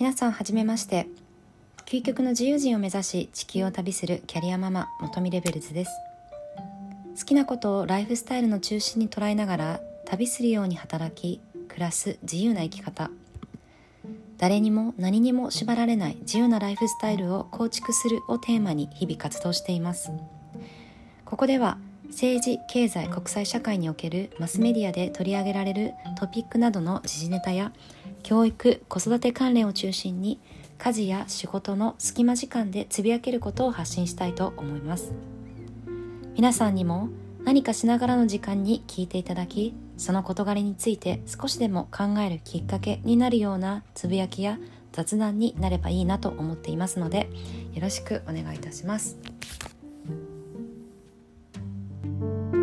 [0.00, 1.08] 皆さんはじめまして。
[1.84, 5.90] 究極の自由人を目指し地球を旅するキャリアママ元見レベルズです。
[7.18, 13.10] 好きなことをライフスタイルの中心に捉えながら旅するように働き暮らす自由な生き方。
[14.38, 20.10] 誰にも何にも縛られない自由なライフスタイルを構築するをテーマに日々活動しています。
[21.26, 21.76] ここでは
[22.10, 27.72] 政治経済国際社会におけるマスメディアで取り上げられるトピックなどの時事ネタや
[28.22, 30.40] 教育子育て関連を中心に
[30.78, 35.12] 家事や仕事の隙間時間でつぶやけることを発信したいと思います
[36.34, 37.08] 皆さんにも
[37.44, 44.58] 何かしながらの時間に聞いていただきその事柄について少しでも考えるきっかけになるようなつぶやきや
[44.92, 47.30] 雑談になればいいなと思っていますので
[47.72, 49.16] よろしくお願いいたします。
[52.18, 52.59] you